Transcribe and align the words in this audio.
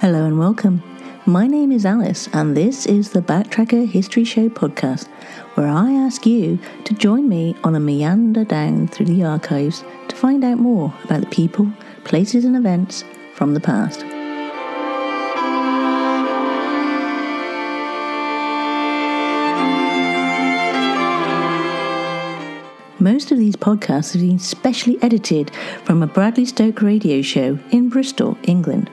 Hello 0.00 0.26
and 0.26 0.38
welcome. 0.38 0.80
My 1.26 1.48
name 1.48 1.72
is 1.72 1.84
Alice, 1.84 2.28
and 2.32 2.56
this 2.56 2.86
is 2.86 3.10
the 3.10 3.20
Backtracker 3.20 3.84
History 3.84 4.22
Show 4.22 4.48
podcast, 4.48 5.08
where 5.54 5.66
I 5.66 5.90
ask 5.90 6.24
you 6.24 6.60
to 6.84 6.94
join 6.94 7.28
me 7.28 7.56
on 7.64 7.74
a 7.74 7.80
meander 7.80 8.44
down 8.44 8.86
through 8.86 9.06
the 9.06 9.24
archives 9.24 9.82
to 10.06 10.14
find 10.14 10.44
out 10.44 10.58
more 10.58 10.94
about 11.02 11.22
the 11.22 11.26
people, 11.26 11.68
places, 12.04 12.44
and 12.44 12.54
events 12.54 13.02
from 13.34 13.54
the 13.54 13.60
past. 13.60 14.04
Most 23.00 23.32
of 23.32 23.38
these 23.38 23.56
podcasts 23.56 24.12
have 24.12 24.22
been 24.22 24.38
specially 24.38 24.96
edited 25.02 25.50
from 25.82 26.04
a 26.04 26.06
Bradley 26.06 26.44
Stoke 26.44 26.82
radio 26.82 27.20
show 27.20 27.58
in 27.72 27.88
Bristol, 27.88 28.38
England. 28.44 28.92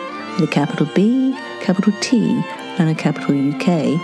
with 0.33 0.49
a 0.49 0.51
capital 0.51 0.87
B, 0.93 1.33
capital 1.61 1.93
T, 2.01 2.43
and 2.77 2.89
a 2.89 2.95
capital 2.95 3.33
UK, 3.53 3.97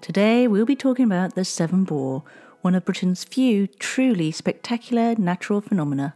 Today 0.00 0.48
we'll 0.48 0.66
be 0.66 0.74
talking 0.74 1.04
about 1.04 1.36
the 1.36 1.44
Severn 1.44 1.84
Bore, 1.84 2.24
one 2.62 2.74
of 2.74 2.84
Britain's 2.84 3.24
few 3.24 3.66
truly 3.66 4.30
spectacular 4.30 5.14
natural 5.14 5.60
phenomena. 5.60 6.14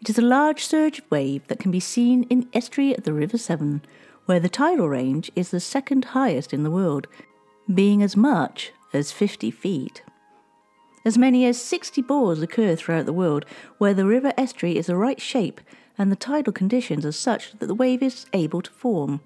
It 0.00 0.10
is 0.10 0.18
a 0.18 0.22
large 0.22 0.64
surge 0.64 1.02
wave 1.10 1.46
that 1.48 1.58
can 1.58 1.70
be 1.70 1.80
seen 1.80 2.24
in 2.24 2.48
estuary 2.52 2.94
of 2.94 3.04
the 3.04 3.12
River 3.12 3.38
Severn, 3.38 3.82
where 4.26 4.40
the 4.40 4.48
tidal 4.48 4.88
range 4.88 5.30
is 5.34 5.50
the 5.50 5.60
second 5.60 6.06
highest 6.06 6.52
in 6.52 6.62
the 6.62 6.70
world, 6.70 7.06
being 7.72 8.02
as 8.02 8.16
much 8.16 8.72
as 8.92 9.12
50 9.12 9.50
feet. 9.50 10.02
As 11.04 11.18
many 11.18 11.46
as 11.46 11.60
60 11.60 12.00
bores 12.02 12.40
occur 12.42 12.76
throughout 12.76 13.06
the 13.06 13.12
world 13.12 13.44
where 13.78 13.94
the 13.94 14.06
river 14.06 14.32
estuary 14.36 14.76
is 14.76 14.86
the 14.86 14.96
right 14.96 15.20
shape 15.20 15.60
and 15.98 16.12
the 16.12 16.16
tidal 16.16 16.52
conditions 16.52 17.04
are 17.04 17.12
such 17.12 17.52
that 17.58 17.66
the 17.66 17.74
wave 17.74 18.02
is 18.02 18.26
able 18.32 18.62
to 18.62 18.70
form. 18.70 19.20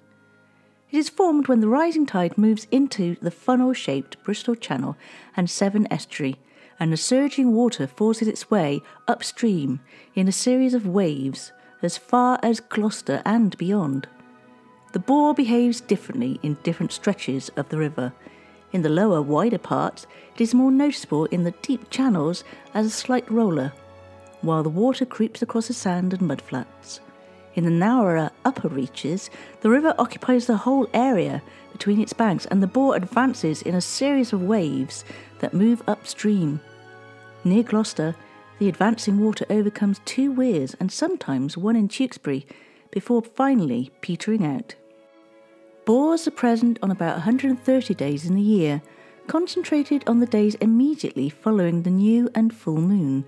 It 0.90 0.96
is 0.96 1.08
formed 1.08 1.48
when 1.48 1.60
the 1.60 1.68
rising 1.68 2.06
tide 2.06 2.38
moves 2.38 2.66
into 2.70 3.16
the 3.20 3.30
funnel 3.30 3.72
shaped 3.72 4.22
Bristol 4.22 4.54
Channel 4.54 4.96
and 5.36 5.50
Severn 5.50 5.86
Estuary, 5.90 6.36
and 6.78 6.92
the 6.92 6.96
surging 6.96 7.52
water 7.52 7.86
forces 7.86 8.28
its 8.28 8.50
way 8.50 8.82
upstream 9.08 9.80
in 10.14 10.28
a 10.28 10.32
series 10.32 10.74
of 10.74 10.86
waves 10.86 11.52
as 11.82 11.98
far 11.98 12.38
as 12.42 12.60
Gloucester 12.60 13.22
and 13.24 13.56
beyond. 13.58 14.08
The 14.92 14.98
bore 14.98 15.34
behaves 15.34 15.80
differently 15.80 16.40
in 16.42 16.56
different 16.62 16.92
stretches 16.92 17.48
of 17.50 17.68
the 17.68 17.78
river. 17.78 18.12
In 18.72 18.82
the 18.82 18.88
lower, 18.88 19.20
wider 19.22 19.58
parts, 19.58 20.06
it 20.34 20.40
is 20.40 20.54
more 20.54 20.70
noticeable 20.70 21.26
in 21.26 21.44
the 21.44 21.54
deep 21.62 21.90
channels 21.90 22.44
as 22.74 22.86
a 22.86 22.90
slight 22.90 23.30
roller, 23.30 23.72
while 24.40 24.62
the 24.62 24.68
water 24.68 25.04
creeps 25.04 25.42
across 25.42 25.68
the 25.68 25.74
sand 25.74 26.12
and 26.12 26.22
mudflats. 26.22 27.00
In 27.54 27.64
the 27.64 27.70
narrower 27.70 28.30
upper 28.44 28.68
reaches, 28.68 29.30
the 29.60 29.70
river 29.70 29.94
occupies 29.98 30.46
the 30.46 30.58
whole 30.58 30.86
area 30.92 31.42
between 31.72 32.00
its 32.00 32.12
banks 32.12 32.46
and 32.46 32.62
the 32.62 32.66
bore 32.66 32.96
advances 32.96 33.62
in 33.62 33.74
a 33.74 33.80
series 33.80 34.32
of 34.32 34.42
waves 34.42 35.04
that 35.40 35.54
move 35.54 35.82
upstream. 35.86 36.60
Near 37.44 37.62
Gloucester, 37.62 38.14
the 38.58 38.68
advancing 38.68 39.18
water 39.18 39.44
overcomes 39.50 40.00
two 40.04 40.32
weirs 40.32 40.74
and 40.80 40.90
sometimes 40.90 41.56
one 41.56 41.76
in 41.76 41.88
Tewkesbury 41.88 42.46
before 42.90 43.22
finally 43.22 43.90
petering 44.00 44.44
out. 44.44 44.74
Bores 45.84 46.26
are 46.26 46.32
present 46.32 46.78
on 46.82 46.90
about 46.90 47.14
130 47.16 47.94
days 47.94 48.24
in 48.24 48.34
the 48.34 48.42
year, 48.42 48.82
concentrated 49.26 50.02
on 50.08 50.20
the 50.20 50.26
days 50.26 50.54
immediately 50.56 51.28
following 51.28 51.82
the 51.82 51.90
new 51.90 52.28
and 52.34 52.54
full 52.54 52.80
moon. 52.80 53.24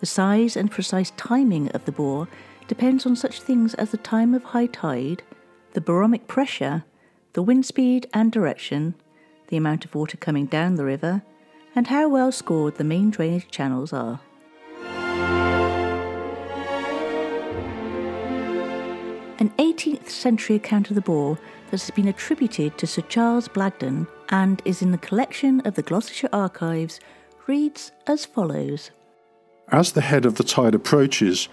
The 0.00 0.06
size 0.06 0.56
and 0.56 0.70
precise 0.70 1.12
timing 1.16 1.70
of 1.70 1.84
the 1.84 1.92
bore 1.92 2.26
depends 2.68 3.06
on 3.06 3.16
such 3.16 3.42
things 3.42 3.74
as 3.74 3.90
the 3.90 3.96
time 3.96 4.34
of 4.34 4.44
high 4.44 4.66
tide, 4.66 5.22
the 5.72 5.80
barometric 5.80 6.28
pressure, 6.28 6.84
the 7.32 7.42
wind 7.42 7.64
speed 7.64 8.08
and 8.12 8.32
direction, 8.32 8.94
the 9.50 9.56
amount 9.56 9.84
of 9.84 9.94
water 9.94 10.16
coming 10.16 10.46
down 10.46 10.76
the 10.76 10.84
river, 10.84 11.22
and 11.74 11.88
how 11.88 12.08
well 12.08 12.32
scored 12.32 12.76
the 12.76 12.84
main 12.84 13.10
drainage 13.10 13.48
channels 13.50 13.92
are. 13.92 14.20
An 19.38 19.50
18th 19.58 20.08
century 20.08 20.56
account 20.56 20.90
of 20.90 20.94
the 20.94 21.00
bore 21.00 21.38
that 21.70 21.80
has 21.80 21.90
been 21.90 22.08
attributed 22.08 22.76
to 22.78 22.86
Sir 22.86 23.02
Charles 23.02 23.48
Blagden 23.48 24.06
and 24.28 24.60
is 24.64 24.82
in 24.82 24.92
the 24.92 24.98
collection 24.98 25.60
of 25.60 25.74
the 25.74 25.82
Gloucestershire 25.82 26.28
Archives 26.32 27.00
reads 27.46 27.90
as 28.06 28.24
follows 28.24 28.90
As 29.72 29.92
the 29.92 30.02
head 30.02 30.24
of 30.26 30.34
the 30.36 30.44
tide 30.44 30.74
approaches, 30.74 31.48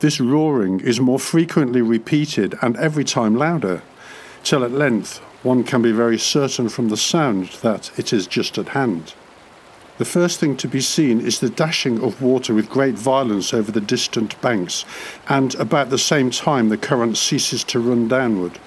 this 0.00 0.20
roaring 0.20 0.80
is 0.80 1.00
more 1.00 1.18
frequently 1.18 1.82
repeated 1.82 2.54
and 2.62 2.76
every 2.76 3.04
time 3.04 3.36
louder, 3.36 3.82
till 4.42 4.64
at 4.64 4.72
length 4.72 5.20
one 5.46 5.62
can 5.62 5.80
be 5.80 5.92
very 5.92 6.18
certain 6.18 6.68
from 6.68 6.88
the 6.88 6.96
sound 6.96 7.46
that 7.62 7.96
it 7.96 8.12
is 8.12 8.26
just 8.26 8.58
at 8.58 8.70
hand. 8.70 9.14
The 9.98 10.04
first 10.04 10.40
thing 10.40 10.56
to 10.56 10.66
be 10.66 10.80
seen 10.80 11.20
is 11.20 11.38
the 11.38 11.48
dashing 11.48 12.02
of 12.02 12.20
water 12.20 12.52
with 12.52 12.68
great 12.68 12.96
violence 12.96 13.54
over 13.54 13.70
the 13.70 13.80
distant 13.80 14.38
banks, 14.40 14.84
and 15.28 15.54
about 15.54 15.90
the 15.90 15.98
same 15.98 16.30
time 16.30 16.68
the 16.68 16.76
current 16.76 17.16
ceases 17.16 17.62
to 17.64 17.78
run 17.78 18.08
downward. 18.08 18.58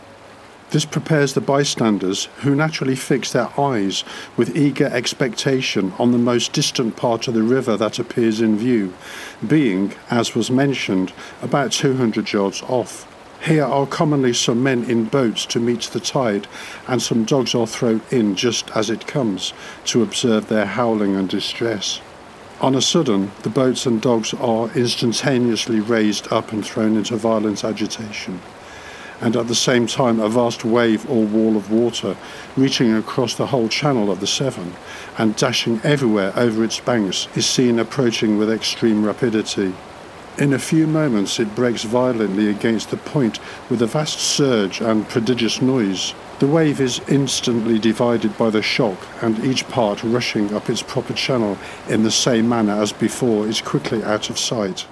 This 0.72 0.86
prepares 0.86 1.34
the 1.34 1.42
bystanders, 1.42 2.30
who 2.44 2.56
naturally 2.56 2.96
fix 2.96 3.34
their 3.34 3.50
eyes 3.60 4.06
with 4.38 4.56
eager 4.56 4.86
expectation 4.86 5.92
on 6.00 6.14
the 6.14 6.18
most 6.18 6.54
distant 6.54 6.96
part 6.96 7.28
of 7.28 7.34
the 7.34 7.44
river 7.44 7.76
that 7.76 8.00
appears 8.00 8.40
in 8.40 8.58
view, 8.58 8.94
being, 9.46 9.94
as 10.10 10.34
was 10.34 10.50
mentioned, 10.50 11.12
about 11.42 11.74
200 11.74 12.32
yards 12.32 12.62
off. 12.62 13.06
Here 13.42 13.64
are 13.64 13.88
commonly 13.88 14.34
some 14.34 14.62
men 14.62 14.84
in 14.84 15.06
boats 15.06 15.46
to 15.48 15.60
meet 15.60 15.82
the 15.82 16.00
tide, 16.00 16.48
and 16.88 17.02
some 17.02 17.24
dogs 17.24 17.56
are 17.56 17.68
thrown 17.68 18.02
in 18.12 18.36
just 18.36 18.70
as 18.72 18.90
it 18.90 19.08
comes, 19.08 19.54
to 19.86 20.04
observe 20.04 20.48
their 20.48 20.66
howling 20.66 21.16
and 21.16 21.30
distress. 21.30 22.02
On 22.62 22.76
a 22.76 22.82
sudden, 22.82 23.32
the 23.44 23.50
boats 23.50 23.86
and 23.86 24.02
dogs 24.02 24.34
are 24.34 24.70
instantaneously 24.76 25.80
raised 25.80 26.32
up 26.32 26.52
and 26.52 26.66
thrown 26.66 26.98
into 26.98 27.16
violent 27.16 27.64
agitation 27.64 28.42
and 29.22 29.36
at 29.36 29.48
the 29.48 29.56
same 29.56 29.86
time 29.88 30.20
a 30.20 30.30
vast 30.30 30.64
wave 30.64 31.10
or 31.10 31.26
wall 31.26 31.58
of 31.58 31.72
water 31.72 32.16
reaching 32.56 32.94
across 32.94 33.36
the 33.36 33.48
whole 33.48 33.68
channel 33.68 34.12
of 34.12 34.20
the 34.20 34.28
Severn 34.28 34.74
and 35.18 35.36
dashing 35.36 35.82
everywhere 35.84 36.32
over 36.36 36.64
its 36.64 36.80
banks 36.80 37.28
is 37.36 37.46
seen 37.46 37.80
approaching 37.80 38.38
with 38.38 38.52
extreme 38.52 39.04
rapidity. 39.04 39.74
In 40.40 40.54
a 40.54 40.60
few 40.60 40.88
moments 40.88 41.38
it 41.38 41.54
breaks 41.54 41.84
violently 41.84 42.48
against 42.48 42.92
the 42.92 42.96
point 42.96 43.40
with 43.70 43.82
a 43.82 43.88
vast 43.88 44.20
surge 44.20 44.80
and 44.80 45.06
prodigious 45.10 45.62
noise. 45.62 46.14
The 46.40 46.48
wave 46.48 46.80
is 46.80 47.02
instantly 47.10 47.78
divided 47.78 48.38
by 48.38 48.50
the 48.50 48.62
shock, 48.62 48.98
and 49.22 49.44
each 49.44 49.68
part 49.68 50.02
rushing 50.02 50.54
up 50.54 50.70
its 50.70 50.82
proper 50.82 51.12
channel 51.12 51.58
in 51.90 52.04
the 52.04 52.10
same 52.10 52.48
manner 52.48 52.82
as 52.82 52.94
before 52.94 53.48
is 53.48 53.60
quickly 53.60 54.02
out 54.02 54.30
of 54.30 54.40
sight. 54.40 54.88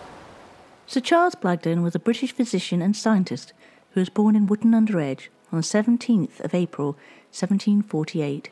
Sir 0.86 1.00
Charles 1.00 1.36
Blagden 1.36 1.82
was 1.82 1.96
a 1.96 2.00
British 2.00 2.34
physician 2.34 2.82
and 2.82 2.94
scientist 2.94 3.54
who 3.92 4.02
was 4.02 4.10
born 4.10 4.36
in 4.36 4.48
Wotton 4.48 4.76
under 4.76 5.00
Edge 5.00 5.32
on 5.54 5.60
the 5.60 5.64
17th 5.64 6.42
of 6.42 6.54
April 6.54 6.98
1748. 7.32 8.50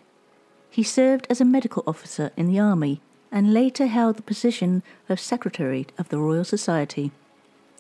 He 0.70 0.84
served 0.84 1.28
as 1.30 1.42
a 1.42 1.46
medical 1.46 1.84
officer 1.86 2.32
in 2.38 2.48
the 2.48 2.60
army 2.60 3.02
and 3.36 3.54
later 3.54 3.86
held 3.88 4.16
the 4.16 4.22
position 4.22 4.82
of 5.10 5.20
Secretary 5.20 5.86
of 5.98 6.08
the 6.08 6.18
Royal 6.18 6.46
Society. 6.46 7.12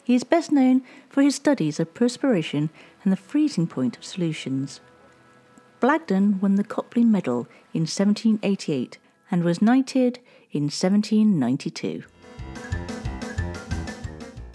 He 0.04 0.14
is 0.14 0.26
best 0.26 0.52
known 0.52 0.84
for 1.08 1.22
his 1.22 1.36
studies 1.36 1.80
of 1.80 1.94
perspiration 1.94 2.70
and 3.04 3.14
the 3.14 3.18
freezing 3.18 3.66
point 3.66 3.96
of 3.96 4.04
solutions. 4.04 4.82
Blagden 5.80 6.42
won 6.42 6.56
the 6.56 6.64
Copley 6.66 7.06
Medal 7.06 7.48
in 7.74 7.84
1788 7.84 8.98
and 9.32 9.46
was 9.46 9.62
knighted 9.62 10.20
in 10.52 10.64
1792. 10.64 12.04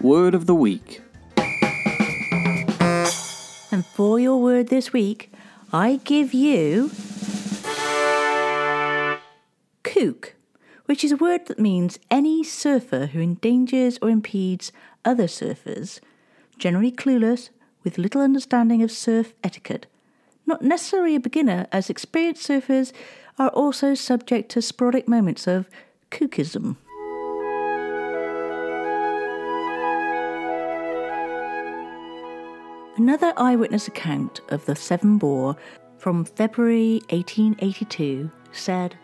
Word 0.02 0.34
of 0.34 0.44
the 0.44 0.54
week. 0.54 1.00
And 3.72 3.86
for 3.86 4.20
your 4.20 4.36
word 4.42 4.68
this 4.68 4.92
week, 4.92 5.32
I 5.72 6.00
give 6.04 6.34
you 6.34 6.90
kook, 9.82 10.34
which 10.90 11.04
is 11.04 11.12
a 11.12 11.16
word 11.18 11.46
that 11.46 11.60
means 11.60 12.00
any 12.10 12.42
surfer 12.42 13.06
who 13.06 13.20
endangers 13.20 13.96
or 14.02 14.10
impedes 14.10 14.72
other 15.04 15.28
surfers, 15.28 16.00
generally 16.58 16.90
clueless, 16.90 17.50
with 17.84 17.96
little 17.96 18.20
understanding 18.20 18.82
of 18.82 18.90
surf 18.90 19.32
etiquette. 19.44 19.86
Not 20.46 20.62
necessarily 20.62 21.14
a 21.14 21.20
beginner, 21.20 21.68
as 21.70 21.90
experienced 21.90 22.48
surfers 22.48 22.92
are 23.38 23.50
also 23.50 23.94
subject 23.94 24.50
to 24.50 24.60
sporadic 24.60 25.06
moments 25.06 25.46
of 25.46 25.70
kookism. 26.10 26.76
Another 32.96 33.32
eyewitness 33.36 33.86
account 33.86 34.40
of 34.48 34.66
the 34.66 34.74
Severn 34.74 35.18
Bore 35.18 35.54
from 35.98 36.24
February 36.24 36.94
1882 37.10 38.28
said 38.50 38.96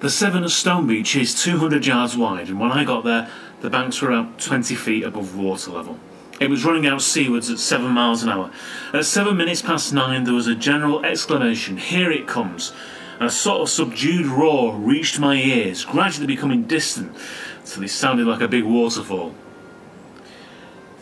The 0.00 0.10
Severn 0.10 0.44
at 0.44 0.50
Stonebench 0.50 1.20
is 1.20 1.34
200 1.42 1.84
yards 1.84 2.16
wide, 2.16 2.48
and 2.48 2.60
when 2.60 2.70
I 2.70 2.84
got 2.84 3.04
there, 3.04 3.28
the 3.60 3.68
banks 3.68 4.00
were 4.00 4.12
about 4.12 4.38
20 4.38 4.76
feet 4.76 5.02
above 5.02 5.36
water 5.36 5.72
level. 5.72 5.98
It 6.38 6.48
was 6.48 6.64
running 6.64 6.86
out 6.86 7.02
seawards 7.02 7.50
at 7.50 7.58
7 7.58 7.90
miles 7.90 8.22
an 8.22 8.28
hour. 8.28 8.52
At 8.94 9.06
7 9.06 9.36
minutes 9.36 9.60
past 9.60 9.92
9, 9.92 10.22
there 10.22 10.34
was 10.34 10.46
a 10.46 10.54
general 10.54 11.04
exclamation, 11.04 11.78
Here 11.78 12.12
it 12.12 12.28
comes! 12.28 12.72
A 13.18 13.28
sort 13.28 13.62
of 13.62 13.68
subdued 13.68 14.26
roar 14.26 14.76
reached 14.76 15.18
my 15.18 15.34
ears, 15.34 15.84
gradually 15.84 16.28
becoming 16.28 16.62
distant, 16.62 17.16
till 17.64 17.82
it 17.82 17.88
sounded 17.88 18.28
like 18.28 18.40
a 18.40 18.46
big 18.46 18.62
waterfall. 18.62 19.34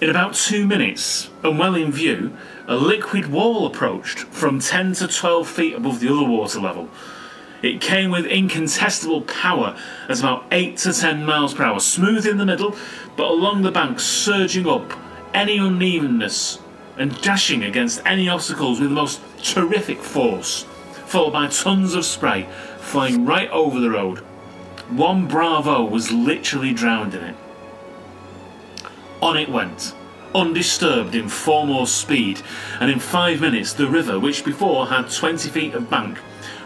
In 0.01 0.09
about 0.09 0.33
two 0.33 0.67
minutes, 0.67 1.29
and 1.43 1.59
well 1.59 1.75
in 1.75 1.93
view, 1.93 2.35
a 2.67 2.77
liquid 2.77 3.31
wall 3.31 3.67
approached 3.67 4.21
from 4.21 4.61
10 4.61 4.95
to 4.95 5.09
12 5.09 5.47
feet 5.47 5.75
above 5.75 6.01
the 6.01 6.09
other 6.09 6.27
water 6.27 6.61
level. 6.61 6.89
It 7.67 7.81
came 7.81 8.13
with 8.13 8.27
incontestable 8.27 9.23
power 9.23 9.77
at 10.09 10.21
about 10.21 10.45
8 10.53 10.77
to 10.79 10.93
10 10.93 11.25
miles 11.25 11.53
per 11.53 11.65
hour, 11.65 11.81
smooth 11.81 12.25
in 12.25 12.37
the 12.37 12.47
middle, 12.47 12.77
but 13.17 13.27
along 13.27 13.63
the 13.63 13.73
bank 13.73 13.99
surging 13.99 14.69
up 14.69 14.93
any 15.35 15.59
unevenness 15.59 16.61
and 16.97 17.21
dashing 17.23 17.65
against 17.65 18.03
any 18.07 18.29
obstacles 18.29 18.79
with 18.79 18.91
the 18.91 18.95
most 18.95 19.21
terrific 19.43 19.99
force, 19.99 20.63
followed 21.07 21.33
by 21.33 21.49
tons 21.49 21.95
of 21.95 22.05
spray 22.05 22.47
flying 22.79 23.27
right 23.27 23.51
over 23.51 23.81
the 23.81 23.91
road. 23.91 24.19
One 24.89 25.27
Bravo 25.27 25.85
was 25.85 26.13
literally 26.13 26.73
drowned 26.73 27.15
in 27.15 27.25
it. 27.25 27.37
On 29.21 29.37
it 29.37 29.49
went, 29.49 29.93
undisturbed 30.37 31.17
in 31.17 31.29
four 31.29 31.67
more 31.67 31.89
speed, 31.89 32.43
and 32.79 32.93
in 32.93 33.01
five 33.01 33.41
minutes 33.41 33.73
the 33.73 33.89
river, 33.89 34.21
which 34.21 34.45
before 34.45 34.87
had 34.87 35.11
20 35.11 35.49
feet 35.49 35.75
of 35.75 35.91
bank, 35.91 36.21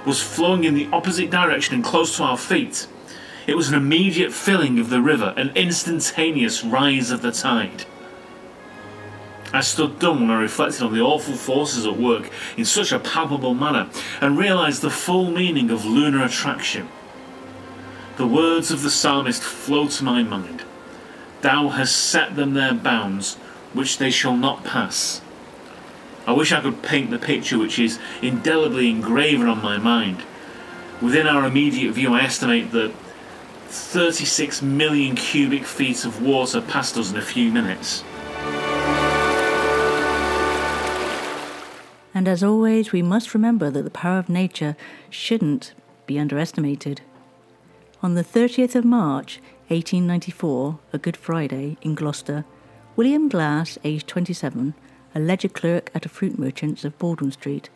was 0.05 0.23
flowing 0.23 0.65
in 0.65 0.75
the 0.75 0.89
opposite 0.93 1.31
direction 1.31 1.75
and 1.75 1.85
close 1.85 2.17
to 2.17 2.23
our 2.23 2.39
feet. 2.39 2.87
It 3.47 3.57
was 3.57 3.69
an 3.69 3.75
immediate 3.75 4.33
filling 4.33 4.79
of 4.79 4.91
the 4.91 5.03
river, 5.03 5.35
an 5.37 5.51
instantaneous 5.55 6.65
rise 6.65 7.11
of 7.11 7.23
the 7.23 7.33
tide. 7.33 7.85
I 9.53 9.61
stood 9.61 9.99
dumb 9.99 10.21
when 10.21 10.31
I 10.31 10.41
reflected 10.41 10.83
on 10.83 10.95
the 10.95 11.01
awful 11.01 11.35
forces 11.35 11.85
at 11.85 11.97
work 11.97 12.31
in 12.57 12.65
such 12.65 12.93
a 12.93 13.01
palpable 13.01 13.55
manner 13.55 13.91
and 14.21 14.39
realised 14.39 14.83
the 14.83 14.91
full 14.91 15.31
meaning 15.31 15.71
of 15.71 15.85
lunar 15.85 16.25
attraction. 16.25 16.89
The 18.17 18.27
words 18.27 18.71
of 18.71 18.83
the 18.83 18.91
psalmist 18.91 19.43
flow 19.43 19.89
to 19.89 20.05
my 20.05 20.23
mind 20.23 20.63
Thou 21.41 21.69
hast 21.71 21.97
set 21.97 22.37
them 22.37 22.55
their 22.55 22.75
bounds, 22.75 23.37
which 23.73 23.99
they 23.99 24.11
shall 24.11 24.37
not 24.37 24.63
pass. 24.63 25.23
I 26.31 26.33
wish 26.33 26.53
I 26.53 26.61
could 26.61 26.81
paint 26.85 27.11
the 27.11 27.19
picture 27.19 27.59
which 27.59 27.81
is 27.81 27.99
indelibly 28.23 28.89
engraven 28.89 29.49
on 29.49 29.61
my 29.61 29.79
mind. 29.79 30.23
Within 31.03 31.27
our 31.27 31.45
immediate 31.45 31.91
view, 31.95 32.15
I 32.15 32.21
estimate 32.21 32.71
that 32.71 32.93
36 33.67 34.63
million 34.63 35.17
cubic 35.17 35.65
feet 35.65 36.05
of 36.05 36.23
water 36.23 36.61
passed 36.61 36.97
us 36.97 37.11
in 37.11 37.19
a 37.19 37.21
few 37.21 37.51
minutes. 37.51 38.05
And 42.15 42.29
as 42.29 42.45
always, 42.45 42.93
we 42.93 43.03
must 43.03 43.35
remember 43.35 43.69
that 43.69 43.83
the 43.83 43.91
power 43.91 44.21
of 44.21 44.29
nature 44.29 44.77
shouldn't 45.09 45.75
be 46.07 46.17
underestimated. 46.17 47.01
On 48.05 48.15
the 48.15 48.23
30th 48.23 48.77
of 48.77 48.85
March, 48.85 49.41
1894, 49.67 50.79
a 50.93 50.99
Good 50.99 51.17
Friday, 51.17 51.77
in 51.83 51.97
Gloucester, 51.97 52.45
William 52.95 53.29
Glass, 53.29 53.79
aged 53.83 54.07
27, 54.07 54.75
a 55.15 55.21
ledger 55.21 55.49
clerk 55.49 55.91
at 55.95 56.07
a 56.07 56.09
fruit 56.09 56.39
merchant's 56.39 56.85
of 56.85 56.99
Baldwin 56.99 57.33
Street, 57.33 57.69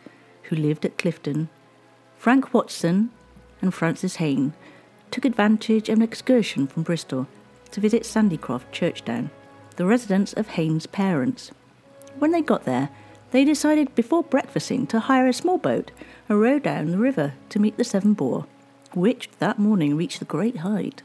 who 0.45 0.57
lived 0.57 0.85
at 0.85 0.99
Clifton, 0.99 1.49
Frank 2.17 2.55
Watson, 2.55 3.11
and 3.61 3.73
Francis 3.73 4.17
Hayne 4.17 4.53
took 5.11 5.25
advantage 5.25 5.89
of 5.89 5.99
an 5.99 6.03
excursion 6.03 6.67
from 6.67 6.83
Bristol 6.83 7.27
to 7.71 7.81
visit 7.81 8.03
Sandycroft 8.03 8.71
Churchdown, 8.73 9.31
the 9.77 9.87
residence 9.87 10.33
of 10.33 10.49
Hayne's 10.49 10.87
parents. 10.87 11.51
When 12.19 12.33
they 12.33 12.41
got 12.41 12.65
there, 12.65 12.91
they 13.31 13.45
decided 13.45 13.95
before 13.95 14.23
breakfasting 14.23 14.87
to 14.89 15.01
hire 15.01 15.27
a 15.27 15.33
small 15.33 15.59
boat 15.59 15.91
and 16.29 16.41
row 16.41 16.59
down 16.59 16.91
the 16.91 16.99
river 16.99 17.35
to 17.49 17.59
meet 17.59 17.77
the 17.77 17.85
Severn 17.85 18.15
Bore, 18.15 18.47
which 18.93 19.29
that 19.39 19.59
morning 19.59 19.97
reached 19.97 20.21
the 20.21 20.25
great 20.25 20.59
height. 20.59 21.03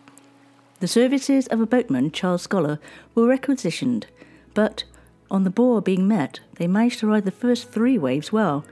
The 0.80 0.88
services 0.88 1.48
of 1.48 1.60
a 1.60 1.66
boatman, 1.66 2.12
Charles 2.12 2.44
Scholar, 2.44 2.80
were 3.16 3.26
requisitioned, 3.26 4.08
but 4.54 4.84
on 5.32 5.44
the 5.44 5.50
Bore 5.50 5.82
being 5.82 6.08
met, 6.08 6.40
they 6.56 6.68
managed 6.68 7.00
to 7.00 7.08
ride 7.08 7.26
the 7.26 7.32
first 7.32 7.72
three 7.72 7.98
waves 7.98 8.32
well. 8.32 8.66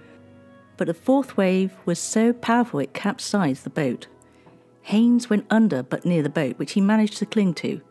But 0.76 0.88
the 0.88 0.94
fourth 0.94 1.38
wave 1.38 1.74
was 1.86 2.00
so 2.00 2.34
powerful 2.34 2.80
it 2.80 2.94
capsized 2.94 3.64
the 3.64 3.70
boat. 3.70 4.08
Haynes 4.84 5.30
went 5.30 5.46
under 5.50 5.84
but 5.84 6.06
near 6.06 6.24
the 6.24 6.30
boat, 6.30 6.58
which 6.58 6.74
he 6.74 6.82
managed 6.82 7.18
to 7.18 7.26
cling 7.26 7.54
to. 7.56 7.82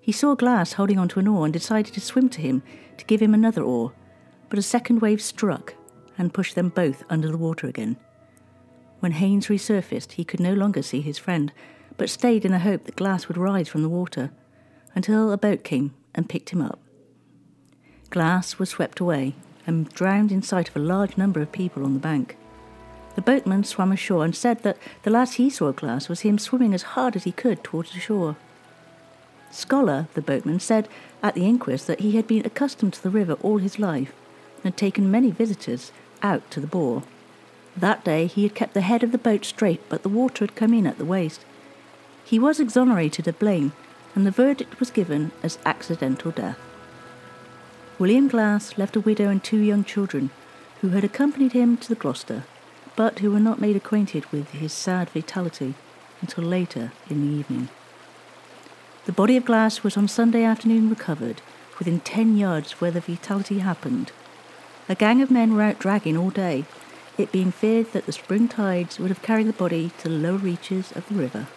He 0.00 0.12
saw 0.12 0.34
Glass 0.34 0.72
holding 0.72 0.98
onto 0.98 1.20
an 1.20 1.28
oar 1.28 1.44
and 1.44 1.52
decided 1.52 1.92
to 1.94 2.00
swim 2.00 2.28
to 2.30 2.40
him 2.40 2.62
to 2.96 3.04
give 3.04 3.20
him 3.20 3.34
another 3.34 3.62
oar, 3.62 3.92
but 4.48 4.58
a 4.58 4.62
second 4.62 5.00
wave 5.00 5.20
struck 5.20 5.74
and 6.16 6.32
pushed 6.32 6.54
them 6.54 6.70
both 6.70 7.04
under 7.10 7.28
the 7.28 7.36
water 7.36 7.66
again. 7.66 7.96
When 9.00 9.12
Haynes 9.12 9.48
resurfaced, 9.48 10.12
he 10.12 10.24
could 10.24 10.40
no 10.40 10.54
longer 10.54 10.82
see 10.82 11.00
his 11.00 11.18
friend, 11.18 11.52
but 11.96 12.10
stayed 12.10 12.44
in 12.44 12.52
the 12.52 12.60
hope 12.60 12.84
that 12.84 12.96
Glass 12.96 13.28
would 13.28 13.36
rise 13.36 13.68
from 13.68 13.82
the 13.82 13.88
water 13.88 14.30
until 14.94 15.30
a 15.30 15.36
boat 15.36 15.62
came 15.62 15.94
and 16.14 16.28
picked 16.28 16.50
him 16.50 16.62
up. 16.62 16.80
Glass 18.10 18.58
was 18.58 18.70
swept 18.70 19.00
away 19.00 19.34
and 19.66 19.88
drowned 19.90 20.32
in 20.32 20.42
sight 20.42 20.68
of 20.68 20.76
a 20.76 20.80
large 20.80 21.18
number 21.18 21.40
of 21.40 21.52
people 21.52 21.84
on 21.84 21.92
the 21.92 22.00
bank. 22.00 22.36
The 23.16 23.22
boatman 23.22 23.64
swam 23.64 23.92
ashore 23.92 24.24
and 24.24 24.34
said 24.34 24.62
that 24.62 24.78
the 25.02 25.10
last 25.10 25.34
he 25.34 25.50
saw 25.50 25.66
of 25.66 25.76
Glass 25.76 26.08
was 26.08 26.20
him 26.20 26.38
swimming 26.38 26.72
as 26.72 26.94
hard 26.94 27.16
as 27.16 27.24
he 27.24 27.32
could 27.32 27.62
towards 27.62 27.92
the 27.92 28.00
shore. 28.00 28.36
Scholar, 29.50 30.08
the 30.14 30.22
boatman, 30.22 30.60
said 30.60 30.88
at 31.22 31.34
the 31.34 31.44
inquest 31.44 31.86
that 31.86 32.00
he 32.00 32.12
had 32.12 32.26
been 32.26 32.46
accustomed 32.46 32.94
to 32.94 33.02
the 33.02 33.10
river 33.10 33.34
all 33.42 33.58
his 33.58 33.78
life 33.78 34.12
and 34.56 34.64
had 34.72 34.76
taken 34.76 35.10
many 35.10 35.30
visitors 35.30 35.92
out 36.22 36.50
to 36.50 36.60
the 36.60 36.66
bore. 36.66 37.02
That 37.76 38.04
day 38.04 38.26
he 38.26 38.44
had 38.44 38.54
kept 38.54 38.74
the 38.74 38.80
head 38.80 39.02
of 39.02 39.12
the 39.12 39.18
boat 39.18 39.44
straight, 39.44 39.80
but 39.88 40.02
the 40.02 40.08
water 40.08 40.44
had 40.44 40.56
come 40.56 40.72
in 40.72 40.86
at 40.86 40.98
the 40.98 41.04
waist. 41.04 41.44
He 42.24 42.38
was 42.38 42.58
exonerated 42.58 43.28
of 43.28 43.38
blame, 43.38 43.72
and 44.14 44.26
the 44.26 44.30
verdict 44.30 44.80
was 44.80 44.90
given 44.90 45.32
as 45.42 45.58
accidental 45.64 46.30
death. 46.30 46.58
William 47.98 48.28
Glass 48.28 48.78
left 48.78 48.94
a 48.94 49.00
widow 49.00 49.28
and 49.28 49.42
two 49.42 49.58
young 49.58 49.82
children, 49.82 50.30
who 50.82 50.90
had 50.90 51.02
accompanied 51.02 51.50
him 51.50 51.76
to 51.76 51.88
the 51.88 51.96
Gloucester, 51.96 52.44
but 52.94 53.18
who 53.18 53.32
were 53.32 53.40
not 53.40 53.60
made 53.60 53.74
acquainted 53.74 54.24
with 54.30 54.50
his 54.50 54.72
sad 54.72 55.10
fatality 55.10 55.74
until 56.20 56.44
later 56.44 56.92
in 57.10 57.20
the 57.20 57.36
evening. 57.36 57.68
The 59.06 59.12
body 59.12 59.36
of 59.36 59.44
Glass 59.44 59.82
was 59.82 59.96
on 59.96 60.06
Sunday 60.06 60.44
afternoon 60.44 60.88
recovered, 60.88 61.42
within 61.80 61.98
ten 61.98 62.36
yards 62.36 62.80
where 62.80 62.92
the 62.92 63.00
fatality 63.00 63.58
happened. 63.58 64.12
A 64.88 64.94
gang 64.94 65.20
of 65.20 65.30
men 65.30 65.54
were 65.54 65.62
out 65.62 65.80
dragging 65.80 66.16
all 66.16 66.30
day, 66.30 66.66
it 67.16 67.32
being 67.32 67.50
feared 67.50 67.92
that 67.92 68.06
the 68.06 68.12
spring 68.12 68.46
tides 68.46 69.00
would 69.00 69.08
have 69.10 69.22
carried 69.22 69.48
the 69.48 69.52
body 69.52 69.90
to 69.98 70.08
the 70.08 70.14
lower 70.14 70.38
reaches 70.38 70.92
of 70.92 71.08
the 71.08 71.16
river. 71.16 71.48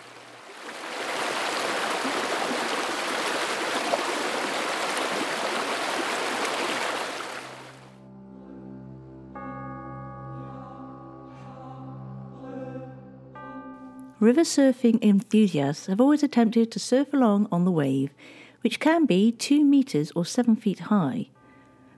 River 14.22 14.42
surfing 14.42 15.02
enthusiasts 15.02 15.88
have 15.88 16.00
always 16.00 16.22
attempted 16.22 16.72
to 16.72 16.80
surf 16.80 17.12
along 17.12 17.48
on 17.52 17.66
the 17.66 17.72
wave, 17.72 18.14
which 18.62 18.80
can 18.80 19.08
be 19.08 19.32
2 19.32 19.66
metres 19.66 20.12
or 20.16 20.24
7 20.24 20.56
feet 20.56 20.78
high. 20.78 21.30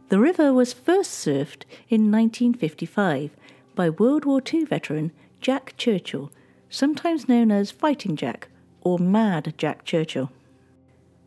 The 0.07 0.21
river 0.21 0.53
was 0.53 0.71
first 0.71 1.11
surfed 1.11 1.63
in 1.89 2.09
1955 2.09 3.31
by 3.75 3.89
World 3.89 4.23
War 4.23 4.41
II 4.41 4.63
veteran 4.63 5.11
Jack 5.41 5.73
Churchill, 5.75 6.31
sometimes 6.69 7.27
known 7.27 7.51
as 7.51 7.71
Fighting 7.71 8.15
Jack 8.15 8.47
or 8.79 8.97
Mad 8.99 9.53
Jack 9.57 9.83
Churchill. 9.83 10.31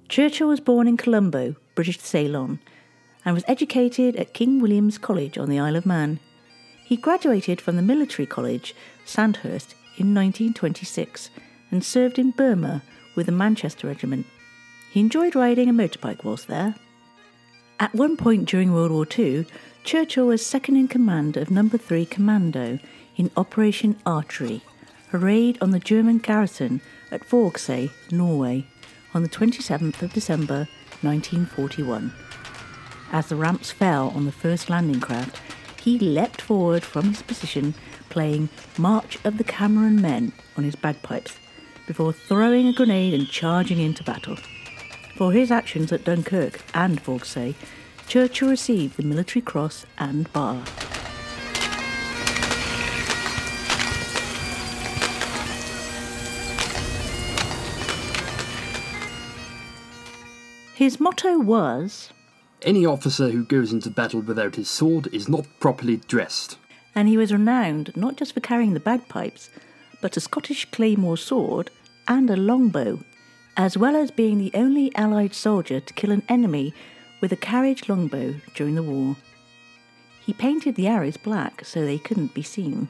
Churchill 0.08 0.48
was 0.48 0.60
born 0.60 0.88
in 0.88 0.96
Colombo, 0.96 1.56
British 1.74 2.00
Ceylon, 2.00 2.58
and 3.22 3.34
was 3.34 3.44
educated 3.46 4.16
at 4.16 4.32
King 4.32 4.62
William's 4.62 4.96
College 4.96 5.36
on 5.36 5.50
the 5.50 5.58
Isle 5.58 5.76
of 5.76 5.84
Man. 5.84 6.20
He 6.86 6.96
graduated 6.96 7.60
from 7.60 7.76
the 7.76 7.82
military 7.82 8.24
college, 8.24 8.74
Sandhurst, 9.04 9.74
in 9.98 10.14
1926 10.14 11.30
and 11.70 11.84
served 11.84 12.18
in 12.18 12.30
Burma 12.30 12.82
with 13.14 13.26
the 13.26 13.32
Manchester 13.32 13.86
Regiment. 13.86 14.26
He 14.90 15.00
enjoyed 15.00 15.34
riding 15.34 15.68
a 15.68 15.72
motorbike 15.72 16.24
whilst 16.24 16.48
there. 16.48 16.74
At 17.78 17.94
one 17.94 18.16
point 18.16 18.48
during 18.48 18.72
World 18.72 18.92
War 18.92 19.06
II, 19.18 19.46
Churchill 19.84 20.26
was 20.26 20.44
second 20.44 20.76
in 20.76 20.88
command 20.88 21.36
of 21.36 21.50
Number 21.50 21.78
3 21.78 22.06
Commando 22.06 22.78
in 23.16 23.30
Operation 23.36 23.96
Archery, 24.04 24.62
a 25.12 25.18
raid 25.18 25.58
on 25.60 25.70
the 25.70 25.78
German 25.78 26.18
garrison 26.18 26.80
at 27.10 27.28
Vågsøy, 27.28 27.90
Norway, 28.10 28.66
on 29.14 29.22
the 29.22 29.28
27th 29.28 30.02
of 30.02 30.12
December 30.12 30.68
1941. 31.02 32.12
As 33.12 33.28
the 33.28 33.36
ramps 33.36 33.70
fell 33.70 34.08
on 34.10 34.24
the 34.24 34.32
first 34.32 34.68
landing 34.68 35.00
craft, 35.00 35.40
he 35.86 36.00
leapt 36.00 36.42
forward 36.42 36.82
from 36.82 37.04
his 37.04 37.22
position, 37.22 37.72
playing 38.08 38.48
March 38.76 39.18
of 39.24 39.38
the 39.38 39.44
Cameron 39.44 40.02
Men 40.02 40.32
on 40.56 40.64
his 40.64 40.74
bagpipes, 40.74 41.38
before 41.86 42.12
throwing 42.12 42.66
a 42.66 42.72
grenade 42.72 43.14
and 43.14 43.28
charging 43.28 43.78
into 43.78 44.02
battle. 44.02 44.34
For 45.14 45.30
his 45.30 45.52
actions 45.52 45.92
at 45.92 46.02
Dunkirk 46.02 46.60
and 46.74 47.00
Vågsøy, 47.04 47.54
Churchill 48.08 48.48
received 48.48 48.96
the 48.96 49.04
Military 49.04 49.40
Cross 49.40 49.86
and 49.96 50.32
Bar. 50.32 50.64
His 60.74 60.98
motto 60.98 61.38
was, 61.38 62.10
Any 62.62 62.86
officer 62.86 63.30
who 63.30 63.44
goes 63.44 63.72
into 63.72 63.90
battle 63.90 64.20
without 64.20 64.56
his 64.56 64.68
sword 64.68 65.08
is 65.12 65.28
not 65.28 65.46
properly 65.60 65.98
dressed. 65.98 66.58
and 66.94 67.08
he 67.08 67.18
was 67.18 67.30
renowned 67.32 67.94
not 67.94 68.16
just 68.16 68.32
for 68.32 68.40
carrying 68.40 68.72
the 68.72 68.80
bagpipes, 68.80 69.50
but 70.00 70.16
a 70.16 70.20
Scottish 70.20 70.64
claymore 70.70 71.18
sword 71.18 71.70
and 72.08 72.30
a 72.30 72.36
longbow, 72.36 72.98
as 73.56 73.76
well 73.76 73.94
as 73.94 74.10
being 74.10 74.38
the 74.38 74.50
only 74.54 74.94
Allied 74.94 75.34
soldier 75.34 75.78
to 75.78 75.92
kill 75.94 76.10
an 76.10 76.22
enemy 76.28 76.72
with 77.20 77.32
a 77.32 77.36
carriage 77.36 77.88
longbow 77.88 78.36
during 78.54 78.75
the 78.76 78.82
war. 78.82 79.16
He 80.25 80.32
painted 80.32 80.75
the 80.75 80.88
arrows 80.88 81.18
black 81.18 81.64
so 81.66 81.84
they 81.84 81.98
couldn't 81.98 82.32
be 82.32 82.42
seen. 82.42 82.88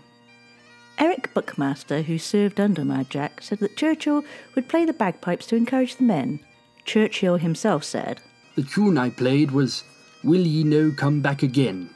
Eric 0.98 1.34
Buckmaster, 1.34 2.02
who 2.02 2.16
served 2.16 2.60
under 2.60 2.84
Mad 2.84 3.10
Jack, 3.10 3.42
said 3.42 3.58
that 3.58 3.76
Churchill 3.76 4.24
would 4.54 4.68
play 4.68 4.84
the 4.84 4.92
bagpipes 4.92 5.46
to 5.48 5.56
encourage 5.56 5.96
the 5.96 6.04
men. 6.04 6.38
Churchill 6.84 7.36
himself 7.38 7.82
said, 7.82 8.20
The 8.56 8.62
tune 8.62 8.96
I 8.96 9.10
played 9.10 9.50
was 9.50 9.84
Will 10.24 10.40
Ye 10.40 10.64
No 10.64 10.90
Come 10.90 11.20
Back 11.20 11.42
Again? 11.42 11.90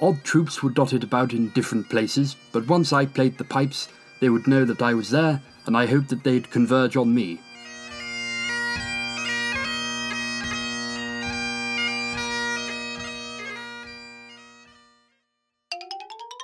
Odd 0.00 0.24
troops 0.24 0.60
were 0.60 0.70
dotted 0.70 1.04
about 1.04 1.32
in 1.32 1.50
different 1.50 1.88
places, 1.88 2.34
but 2.50 2.66
once 2.66 2.92
I 2.92 3.06
played 3.06 3.38
the 3.38 3.44
pipes, 3.44 3.88
they 4.20 4.28
would 4.28 4.48
know 4.48 4.64
that 4.64 4.82
I 4.82 4.92
was 4.92 5.10
there, 5.10 5.40
and 5.66 5.76
I 5.76 5.86
hoped 5.86 6.08
that 6.08 6.24
they'd 6.24 6.50
converge 6.50 6.96
on 6.96 7.14
me. 7.14 7.40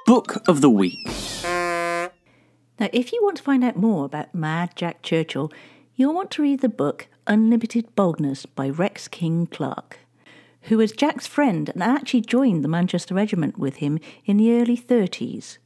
Book 0.06 0.46
of 0.46 0.60
the 0.60 0.70
Week. 0.70 1.04
Now, 2.78 2.88
if 2.92 3.12
you 3.12 3.20
want 3.24 3.38
to 3.38 3.42
find 3.42 3.64
out 3.64 3.74
more 3.74 4.04
about 4.04 4.32
Mad 4.32 4.76
Jack 4.76 5.02
Churchill, 5.02 5.50
you'll 5.96 6.14
want 6.14 6.30
to 6.30 6.42
read 6.42 6.60
the 6.60 6.68
book 6.68 7.08
Unlimited 7.26 7.94
Boldness 7.94 8.46
by 8.46 8.68
Rex 8.68 9.08
King 9.08 9.46
Clark, 9.46 9.98
who 10.62 10.78
was 10.78 10.92
Jack's 10.92 11.26
friend 11.26 11.68
and 11.68 11.82
actually 11.82 12.22
joined 12.22 12.64
the 12.64 12.68
Manchester 12.68 13.14
Regiment 13.14 13.58
with 13.58 13.76
him 13.76 13.98
in 14.24 14.36
the 14.36 14.52
early 14.52 14.76
30s. 14.76 15.58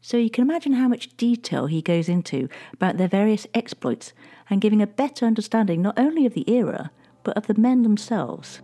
So 0.00 0.16
you 0.16 0.30
can 0.30 0.42
imagine 0.42 0.74
how 0.74 0.88
much 0.88 1.16
detail 1.16 1.66
he 1.66 1.82
goes 1.82 2.08
into 2.08 2.48
about 2.72 2.96
their 2.96 3.08
various 3.08 3.46
exploits 3.54 4.12
and 4.48 4.60
giving 4.60 4.82
a 4.82 4.86
better 4.86 5.26
understanding 5.26 5.82
not 5.82 5.98
only 5.98 6.26
of 6.26 6.34
the 6.34 6.48
era, 6.50 6.90
but 7.22 7.36
of 7.36 7.46
the 7.46 7.54
men 7.54 7.82
themselves. 7.82 8.60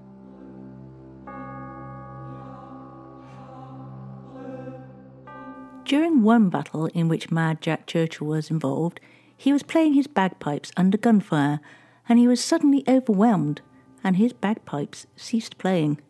During 5.84 6.22
one 6.22 6.48
battle 6.48 6.86
in 6.86 7.08
which 7.08 7.30
Mad 7.30 7.60
Jack 7.60 7.86
Churchill 7.86 8.26
was 8.28 8.50
involved, 8.50 9.00
he 9.36 9.52
was 9.52 9.62
playing 9.62 9.94
his 9.94 10.06
bagpipes 10.06 10.70
under 10.76 10.96
gunfire 10.96 11.60
and 12.08 12.18
he 12.18 12.28
was 12.28 12.42
suddenly 12.42 12.84
overwhelmed 12.88 13.60
and 14.04 14.16
his 14.16 14.32
bagpipes 14.32 15.06
ceased 15.16 15.58
playing. 15.58 16.00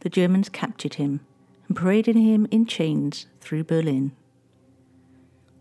The 0.00 0.08
Germans 0.08 0.48
captured 0.48 0.94
him 0.94 1.20
and 1.66 1.76
paraded 1.76 2.16
him 2.16 2.46
in 2.50 2.66
chains 2.66 3.26
through 3.40 3.64
Berlin. 3.64 4.12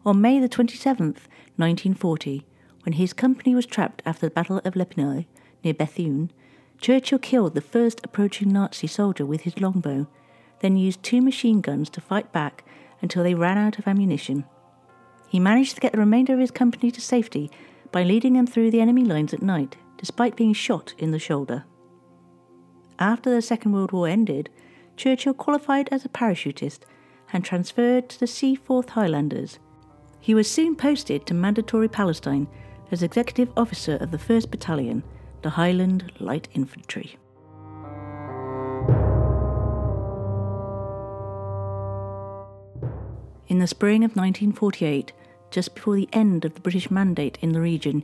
On 0.05 0.21
May 0.21 0.39
the 0.39 0.47
27th, 0.47 1.27
1940, 1.57 2.45
when 2.83 2.93
his 2.93 3.11
company 3.13 3.53
was 3.53 3.65
trapped 3.65 4.01
after 4.05 4.27
the 4.27 4.31
Battle 4.31 4.61
of 4.63 4.75
Lepinoy 4.75 5.25
near 5.63 5.73
Bethune, 5.73 6.31
Churchill 6.79 7.19
killed 7.19 7.55
the 7.55 7.61
first 7.61 7.99
approaching 8.03 8.49
Nazi 8.49 8.87
soldier 8.87 9.25
with 9.25 9.41
his 9.41 9.59
longbow, 9.59 10.07
then 10.61 10.77
used 10.77 11.03
two 11.03 11.21
machine 11.21 11.59
guns 11.59 11.89
to 11.89 12.01
fight 12.01 12.31
back 12.31 12.63
until 13.01 13.23
they 13.23 13.33
ran 13.33 13.57
out 13.57 13.79
of 13.79 13.87
ammunition. 13.87 14.45
He 15.27 15.39
managed 15.39 15.75
to 15.75 15.81
get 15.81 15.91
the 15.91 15.97
remainder 15.99 16.33
of 16.33 16.39
his 16.39 16.51
company 16.51 16.91
to 16.91 17.01
safety 17.01 17.51
by 17.91 18.03
leading 18.03 18.33
them 18.33 18.47
through 18.47 18.71
the 18.71 18.81
enemy 18.81 19.03
lines 19.03 19.33
at 19.33 19.41
night, 19.41 19.77
despite 19.97 20.35
being 20.35 20.53
shot 20.53 20.93
in 20.97 21.11
the 21.11 21.19
shoulder. 21.19 21.65
After 22.99 23.29
the 23.29 23.41
Second 23.41 23.73
World 23.73 23.91
War 23.91 24.07
ended, 24.07 24.49
Churchill 24.95 25.33
qualified 25.33 25.89
as 25.91 26.03
a 26.03 26.09
parachutist 26.09 26.79
and 27.31 27.43
transferred 27.43 28.09
to 28.09 28.19
the 28.19 28.25
4th 28.25 28.89
Highlanders. 28.89 29.59
He 30.19 30.33
was 30.33 30.49
soon 30.49 30.75
posted 30.75 31.25
to 31.25 31.33
Mandatory 31.33 31.87
Palestine 31.87 32.47
as 32.91 33.03
executive 33.03 33.51
officer 33.55 33.97
of 33.97 34.11
the 34.11 34.17
1st 34.17 34.49
Battalion, 34.49 35.03
the 35.41 35.51
Highland 35.51 36.11
Light 36.19 36.47
Infantry. 36.53 37.17
In 43.47 43.59
the 43.59 43.67
spring 43.67 44.03
of 44.03 44.15
1948, 44.15 45.13
just 45.51 45.75
before 45.75 45.95
the 45.95 46.09
end 46.13 46.45
of 46.45 46.53
the 46.53 46.61
British 46.61 46.91
mandate 46.91 47.37
in 47.41 47.51
the 47.51 47.61
region, 47.61 48.03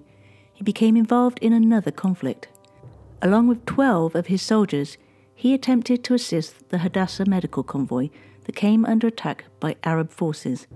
he 0.54 0.64
became 0.64 0.96
involved 0.96 1.40
in 1.40 1.54
another 1.54 1.92
conflict. 1.92 2.48
Along 3.22 3.48
with 3.48 3.66
12 3.66 4.16
of 4.16 4.28
his 4.28 4.42
soldiers, 4.42 4.98
he 5.34 5.54
attempted 5.54 6.04
to 6.04 6.14
assist 6.14 6.70
the 6.70 6.80
Hadassah 6.80 7.26
medical 7.26 7.64
convoy 7.64 8.10
that 8.46 8.56
came 8.56 8.86
under 8.86 9.08
attack 9.08 9.46
by 9.60 9.76
Arab 9.84 10.12
forces. 10.12 10.68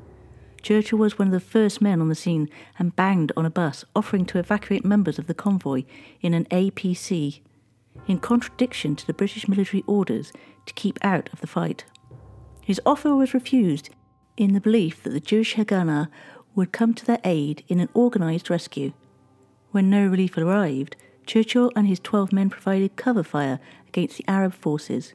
Churchill 0.62 0.98
was 0.98 1.20
one 1.20 1.28
of 1.28 1.34
the 1.34 1.40
first 1.40 1.82
men 1.82 2.02
on 2.02 2.10
the 2.10 2.16
scene 2.16 2.50
and 2.80 2.96
banged 2.96 3.32
on 3.38 3.46
a 3.46 3.50
bus 3.50 3.86
offering 3.96 4.26
to 4.26 4.40
evacuate 4.40 4.84
members 4.84 5.20
of 5.20 5.28
the 5.28 5.34
convoy 5.34 5.84
in 6.22 6.34
an 6.34 6.46
APC, 6.46 7.42
in 8.08 8.20
contradiction 8.20 8.96
to 8.96 9.06
the 9.06 9.14
British 9.14 9.48
military 9.48 9.84
orders 9.88 10.34
to 10.66 10.74
keep 10.74 10.98
out 11.02 11.30
of 11.32 11.42
the 11.42 11.48
fight. 11.48 11.86
His 12.64 12.82
offer 12.86 13.16
was 13.16 13.34
refused 13.34 13.90
in 14.36 14.54
the 14.54 14.62
belief 14.62 15.04
that 15.04 15.12
the 15.12 15.20
Jewish 15.20 15.56
Haganah 15.56 16.10
would 16.58 16.72
come 16.72 16.94
to 16.96 17.06
their 17.06 17.20
aid 17.24 17.64
in 17.68 17.80
an 17.80 17.88
organised 17.96 18.50
rescue. 18.50 18.92
When 19.72 19.92
no 19.92 20.08
relief 20.08 20.38
arrived, 20.38 20.96
Churchill 21.28 21.72
and 21.76 21.88
his 21.88 22.00
12 22.00 22.34
men 22.34 22.50
provided 22.50 22.96
cover 22.96 23.24
fire 23.24 23.60
against 23.88 24.18
the 24.18 24.26
Arab 24.28 24.54
forces. 24.54 25.14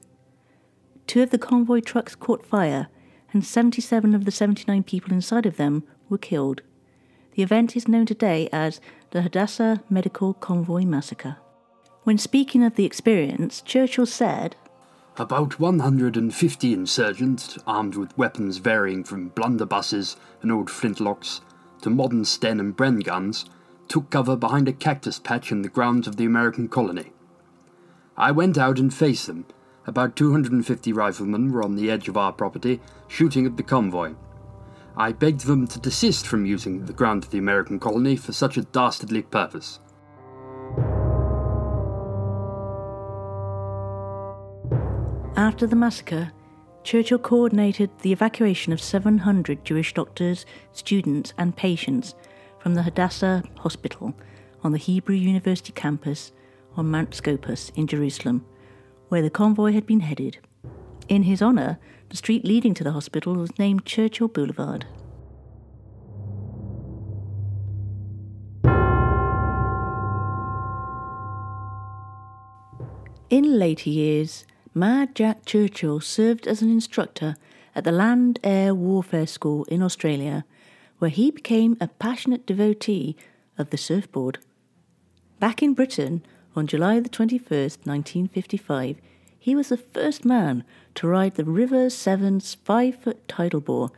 Two 1.09 1.21
of 1.21 1.31
the 1.31 1.39
convoy 1.39 1.81
trucks 1.81 2.15
caught 2.15 2.47
fire, 2.47 2.87
and 3.33 3.45
77 3.45 4.15
of 4.15 4.25
the 4.25 4.31
79 4.31 4.85
people 4.85 5.13
inside 5.13 5.45
of 5.45 5.57
them 5.57 5.83
were 6.09 6.17
killed. 6.17 6.63
The 7.35 7.43
event 7.43 7.77
is 7.77 7.89
known 7.89 8.07
today 8.07 8.49
as 8.53 8.81
the 9.11 9.23
Hadassah 9.23 9.83
Medical 9.91 10.35
Convoy 10.35 10.83
Massacre. 10.85 11.39
When 12.05 12.19
speaking 12.19 12.63
of 12.63 12.77
the 12.77 12.85
experience, 12.85 13.63
Churchill 13.63 14.07
said, 14.07 14.55
About 15.19 15.61
150 15.61 16.73
insurgents, 16.73 17.59
armed 17.67 17.97
with 17.97 18.17
weapons 18.17 18.57
varying 18.57 19.05
from 19.05 19.29
blunderbusses 19.33 20.17
and 20.41 20.51
old 20.51 20.69
flintlocks 20.69 21.43
to 21.83 21.91
modern 21.91 22.25
Sten 22.25 22.59
and 22.59 22.75
Bren 22.75 23.05
guns, 23.05 23.45
took 23.89 24.09
cover 24.09 24.37
behind 24.37 24.69
a 24.69 24.73
cactus 24.73 25.19
patch 25.19 25.53
in 25.53 25.61
the 25.61 25.69
grounds 25.69 26.07
of 26.09 26.17
the 26.17 26.25
American 26.25 26.67
colony. 26.67 27.13
I 28.17 28.31
went 28.31 28.57
out 28.57 28.79
and 28.79 28.93
faced 28.93 29.27
them. 29.27 29.45
About 29.87 30.17
250 30.17 30.95
riflemen 30.95 31.53
were 31.53 31.63
on 31.63 31.77
the 31.77 31.91
edge 31.91 32.09
of 32.09 32.17
our 32.17 32.33
property, 32.33 32.81
shooting 33.07 33.45
at 33.45 33.59
the 33.59 33.63
convoy. 33.63 34.15
I 34.97 35.13
begged 35.13 35.43
them 35.43 35.67
to 35.67 35.79
desist 35.79 36.27
from 36.27 36.47
using 36.47 36.87
the 36.87 36.95
ground 36.95 37.25
of 37.25 37.31
the 37.31 37.39
American 37.39 37.79
colony 37.79 38.17
for 38.17 38.33
such 38.33 38.57
a 38.57 38.63
dastardly 38.63 39.21
purpose. 39.21 39.79
After 45.43 45.67
the 45.67 45.75
massacre, 45.75 46.31
Churchill 46.85 47.19
coordinated 47.19 47.91
the 48.03 48.13
evacuation 48.13 48.73
of 48.73 48.81
700 48.81 49.65
Jewish 49.65 49.93
doctors, 49.93 50.47
students, 50.73 51.35
and 51.37 51.57
patients 51.57 52.15
from 52.61 52.75
the 52.75 52.85
Hadassah 52.85 53.43
Hospital 53.59 54.15
on 54.63 54.71
the 54.71 54.79
Hebrew 54.79 55.17
University 55.17 55.73
campus 55.73 56.31
on 56.77 56.93
Mount 56.93 57.17
Scopus 57.17 57.73
in 57.75 57.89
Jerusalem, 57.89 58.47
where 59.09 59.21
the 59.21 59.31
convoy 59.31 59.73
had 59.73 59.85
been 59.85 59.99
headed. 59.99 60.39
In 61.09 61.25
his 61.25 61.43
honour, 61.43 61.81
the 62.11 62.17
street 62.17 62.45
leading 62.45 62.73
to 62.75 62.85
the 62.85 62.93
hospital 62.93 63.35
was 63.35 63.59
named 63.59 63.85
Churchill 63.85 64.29
Boulevard. 64.29 64.87
In 73.29 73.59
later 73.59 73.91
years, 73.91 74.45
Mad 74.75 75.15
Jack 75.15 75.45
Churchill 75.45 76.01
served 76.01 76.47
as 76.47 76.63
an 76.63 76.71
instructor 76.71 77.37
at 77.75 77.85
the 77.85 77.93
Land 77.93 78.39
Air 78.43 78.75
Warfare 78.75 79.27
School 79.27 79.65
in 79.65 79.83
Australia, 79.83 80.47
where 80.99 81.11
he 81.11 81.31
became 81.31 81.77
a 81.79 81.89
passionate 81.89 82.47
devotee 82.47 83.15
of 83.59 83.69
the 83.69 83.77
surfboard. 83.77 84.39
Back 85.39 85.63
in 85.63 85.75
Britain, 85.75 86.25
on 86.57 86.67
July 86.67 87.01
the 87.01 87.11
21st, 87.11 87.85
1955, 87.85 88.97
he 89.39 89.55
was 89.55 89.69
the 89.69 89.77
first 89.77 90.25
man 90.25 90.65
to 90.95 91.07
ride 91.07 91.35
the 91.35 91.45
River 91.45 91.91
Severn's 91.91 92.55
five 92.55 92.97
foot 92.97 93.29
tidal 93.29 93.61
bore 93.61 93.91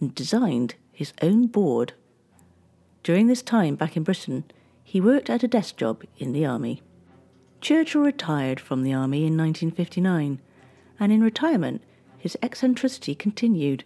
and 0.00 0.14
designed 0.14 0.76
his 0.92 1.12
own 1.22 1.48
board. 1.48 1.94
During 3.02 3.26
this 3.26 3.42
time 3.42 3.74
back 3.74 3.96
in 3.96 4.04
Britain, 4.04 4.44
he 4.84 5.00
worked 5.00 5.28
at 5.28 5.42
a 5.42 5.48
desk 5.48 5.76
job 5.76 6.04
in 6.18 6.32
the 6.32 6.46
army. 6.46 6.82
Churchill 7.60 8.02
retired 8.02 8.58
from 8.58 8.82
the 8.82 8.92
army 8.92 9.26
in 9.26 9.36
1959, 9.36 10.40
and 10.98 11.12
in 11.12 11.22
retirement, 11.22 11.82
his 12.18 12.36
eccentricity 12.42 13.14
continued. 13.14 13.84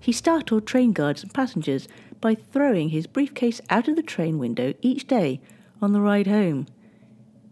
He 0.00 0.12
startled 0.12 0.66
train 0.66 0.92
guards 0.92 1.22
and 1.22 1.32
passengers 1.32 1.88
by 2.20 2.34
throwing 2.34 2.88
his 2.88 3.06
briefcase 3.06 3.60
out 3.70 3.88
of 3.88 3.96
the 3.96 4.02
train 4.02 4.38
window 4.38 4.74
each 4.80 5.06
day 5.06 5.40
on 5.80 5.92
the 5.92 6.00
ride 6.00 6.26
home. 6.26 6.66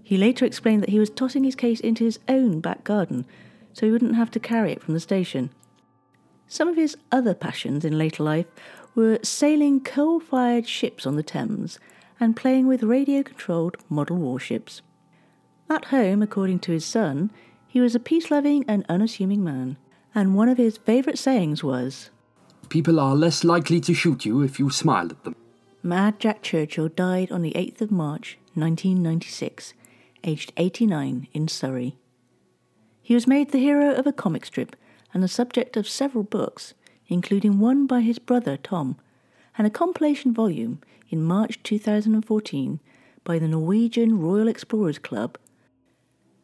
He 0.02 0.16
later 0.16 0.44
explained 0.44 0.82
that 0.82 0.90
he 0.90 0.98
was 0.98 1.10
tossing 1.10 1.44
his 1.44 1.54
case 1.54 1.80
into 1.80 2.04
his 2.04 2.18
own 2.28 2.60
back 2.60 2.84
garden 2.84 3.26
so 3.72 3.86
he 3.86 3.92
wouldn't 3.92 4.16
have 4.16 4.30
to 4.32 4.40
carry 4.40 4.72
it 4.72 4.82
from 4.82 4.94
the 4.94 5.00
station. 5.00 5.50
Some 6.48 6.68
of 6.68 6.76
his 6.76 6.96
other 7.12 7.34
passions 7.34 7.84
in 7.84 7.96
later 7.96 8.24
life 8.24 8.46
were 8.94 9.20
sailing 9.22 9.80
coal 9.80 10.18
fired 10.18 10.66
ships 10.66 11.06
on 11.06 11.16
the 11.16 11.22
Thames 11.22 11.78
and 12.18 12.36
playing 12.36 12.66
with 12.66 12.82
radio 12.82 13.22
controlled 13.22 13.76
model 13.88 14.16
warships. 14.16 14.82
At 15.70 15.86
home, 15.86 16.20
according 16.20 16.58
to 16.60 16.72
his 16.72 16.84
son, 16.84 17.30
he 17.68 17.80
was 17.80 17.94
a 17.94 18.00
peace 18.00 18.28
loving 18.28 18.64
and 18.66 18.84
unassuming 18.88 19.44
man, 19.44 19.76
and 20.12 20.34
one 20.34 20.48
of 20.48 20.58
his 20.58 20.78
favourite 20.78 21.16
sayings 21.16 21.62
was, 21.62 22.10
People 22.68 22.98
are 22.98 23.14
less 23.14 23.44
likely 23.44 23.80
to 23.82 23.94
shoot 23.94 24.24
you 24.24 24.42
if 24.42 24.58
you 24.58 24.68
smile 24.70 25.06
at 25.06 25.22
them. 25.22 25.36
Mad 25.80 26.18
Jack 26.18 26.42
Churchill 26.42 26.88
died 26.88 27.30
on 27.30 27.42
the 27.42 27.52
8th 27.52 27.82
of 27.82 27.92
March 27.92 28.36
1996, 28.54 29.74
aged 30.24 30.52
89 30.56 31.28
in 31.32 31.46
Surrey. 31.46 31.96
He 33.00 33.14
was 33.14 33.28
made 33.28 33.52
the 33.52 33.58
hero 33.58 33.94
of 33.94 34.08
a 34.08 34.12
comic 34.12 34.46
strip 34.46 34.74
and 35.14 35.22
the 35.22 35.28
subject 35.28 35.76
of 35.76 35.88
several 35.88 36.24
books, 36.24 36.74
including 37.06 37.60
one 37.60 37.86
by 37.86 38.00
his 38.00 38.18
brother 38.18 38.56
Tom, 38.56 38.96
and 39.56 39.68
a 39.68 39.70
compilation 39.70 40.34
volume 40.34 40.80
in 41.10 41.22
March 41.22 41.62
2014 41.62 42.80
by 43.22 43.38
the 43.38 43.46
Norwegian 43.46 44.18
Royal 44.18 44.48
Explorers 44.48 44.98
Club 44.98 45.38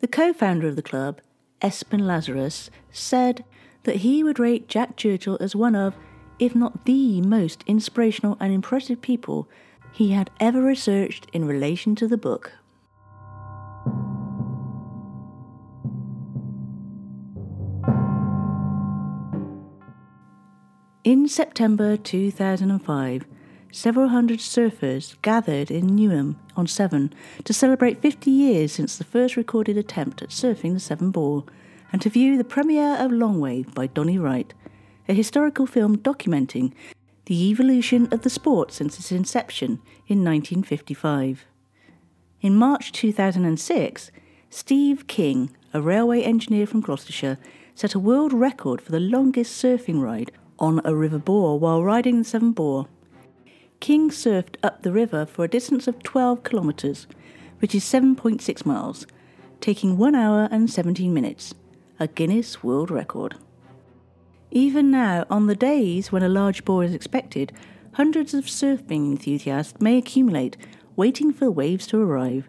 the 0.01 0.09
co 0.09 0.33
founder 0.33 0.69
of 0.69 0.77
the 0.77 0.83
club, 0.83 1.21
Espen 1.63 2.01
Lazarus, 2.01 2.71
said 2.91 3.45
that 3.85 3.97
he 3.97 4.23
would 4.23 4.39
rate 4.39 4.69
Jack 4.69 4.97
Churchill 4.97 5.39
as 5.41 5.57
one 5.57 5.75
of, 5.75 5.95
if 6.39 6.55
not 6.55 6.85
the 6.85 7.21
most 7.23 7.65
inspirational 7.67 8.37
and 8.41 8.53
impressive 8.53 9.01
people 9.01 9.49
he 9.93 10.13
had 10.13 10.31
ever 10.39 10.61
researched 10.61 11.27
in 11.33 11.47
relation 11.47 11.95
to 11.95 12.07
the 12.07 12.19
book. 12.19 12.53
In 21.05 21.29
September 21.29 21.97
2005, 21.97 23.27
several 23.71 24.09
hundred 24.09 24.41
surfers 24.41 25.15
gathered 25.23 25.71
in 25.71 25.87
Newnham 25.87 26.37
on 26.57 26.67
Severn 26.67 27.13
to 27.45 27.53
celebrate 27.53 28.01
50 28.01 28.31
years 28.31 28.73
since 28.73 28.97
the 28.97 29.05
first 29.05 29.37
recorded 29.37 29.77
attempt 29.77 30.23
at 30.23 30.31
surfing 30.31 30.75
the 30.75 30.81
Severn 30.81 31.11
Bore 31.11 31.45
and 31.93 32.03
to 32.03 32.11
view 32.11 32.37
the 32.37 32.45
premiere 32.45 32.97
of 32.97 33.11
Longwave 33.11 33.75
by 33.75 33.87
Donnie 33.87 34.19
Wright, 34.19 34.53
a 35.09 35.15
historical 35.15 35.67
film 35.67 35.99
documenting 35.99 36.73
the 37.27 37.51
evolution 37.51 38.09
of 38.13 38.23
the 38.23 38.31
sport 38.31 38.73
since 38.73 38.99
its 38.99 39.13
inception 39.13 39.81
in 40.07 40.25
1955. 40.25 41.45
In 42.41 42.57
March 42.57 42.93
2006, 42.93 44.11
Steve 44.51 45.07
King, 45.07 45.51
a 45.75 45.81
railway 45.81 46.23
engineer 46.23 46.67
from 46.67 46.81
Gloucestershire, 46.81 47.39
set 47.75 47.95
a 47.95 47.99
world 47.99 48.33
record 48.33 48.81
for 48.81 48.93
the 48.93 49.01
longest 49.01 49.63
surfing 49.63 50.01
ride 50.01 50.31
on 50.59 50.81
a 50.85 50.95
river 50.95 51.19
bore 51.19 51.59
while 51.59 51.83
riding 51.83 52.19
the 52.19 52.25
Severn 52.25 52.53
Bore. 52.53 52.87
King 53.81 54.11
surfed 54.11 54.57
up 54.63 54.83
the 54.83 54.93
river 54.93 55.27
for 55.27 55.45
a 55.45 55.49
distance 55.49 55.87
of 55.87 56.03
12 56.03 56.43
kilometres, 56.45 57.07
which 57.61 57.75
is 57.75 57.85
7.6 57.85 58.67
miles, 58.67 59.07
taking 59.61 59.97
1 59.97 60.15
hour 60.15 60.49
and 60.51 60.71
17 60.71 61.13
minutes, 61.13 61.55
a 62.01 62.07
Guinness 62.07 62.63
World 62.63 62.91
Record. 62.91 63.37
Even 64.51 64.91
now, 64.91 65.27
on 65.29 65.47
the 65.47 65.55
days 65.55 66.11
when 66.11 66.23
a 66.23 66.29
large 66.29 66.65
bore 66.65 66.85
is 66.85 66.95
expected, 66.95 67.53
hundreds 67.93 68.35
of 68.35 68.45
surfing 68.45 69.11
enthusiasts 69.11 69.81
may 69.81 69.99
accumulate, 69.99 70.57
waiting 70.97 71.33
for 71.33 71.45
the 71.45 71.51
waves 71.51 71.87
to 71.87 72.01
arrive. 72.01 72.49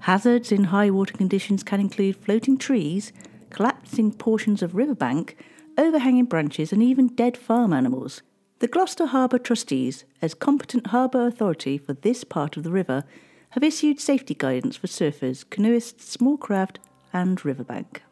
Hazards 0.00 0.52
in 0.52 0.64
high 0.64 0.90
water 0.90 1.14
conditions 1.14 1.62
can 1.62 1.80
include 1.80 2.16
floating 2.16 2.56
trees, 2.56 3.12
collapsing 3.50 4.12
portions 4.12 4.62
of 4.62 4.74
riverbank, 4.74 5.36
overhanging 5.76 6.26
branches, 6.26 6.72
and 6.72 6.82
even 6.82 7.08
dead 7.08 7.36
farm 7.36 7.72
animals. 7.72 8.22
The 8.60 8.66
Gloucester 8.66 9.06
Harbour 9.06 9.38
Trustees, 9.38 10.04
as 10.20 10.34
competent 10.34 10.88
harbour 10.88 11.28
authority 11.28 11.78
for 11.78 11.92
this 11.92 12.24
part 12.24 12.56
of 12.56 12.64
the 12.64 12.72
river, 12.72 13.04
have 13.50 13.62
issued 13.62 14.00
safety 14.00 14.34
guidance 14.34 14.74
for 14.74 14.88
surfers, 14.88 15.48
canoeists, 15.48 16.10
small 16.10 16.36
craft, 16.36 16.80
and 17.12 17.44
riverbank. 17.44 18.02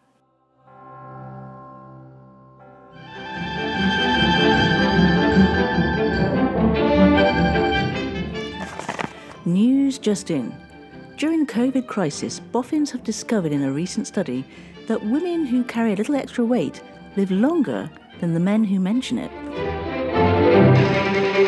News 9.45 9.99
just 9.99 10.31
in. 10.31 10.55
During 11.17 11.45
the 11.45 11.53
COVID 11.53 11.89
crisis, 11.89 12.39
boffins 12.39 12.93
have 12.93 13.03
discovered 13.03 13.51
in 13.51 13.65
a 13.65 13.73
recent 13.73 14.07
study 14.07 14.45
that 14.87 15.05
women 15.05 15.45
who 15.45 15.65
carry 15.65 15.93
a 15.93 15.97
little 15.97 16.15
extra 16.15 16.45
weight 16.45 16.83
live 17.17 17.33
longer 17.33 17.91
than 18.21 18.33
the 18.33 18.39
men 18.39 18.63
who 18.63 18.79
mention 18.79 19.19
it. 19.19 19.86
Thank 20.49 21.39
you. 21.41 21.46